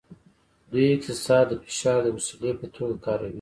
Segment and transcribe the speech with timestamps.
[0.71, 3.29] دوی اقتصاد د فشار د وسیلې په توګه کاروي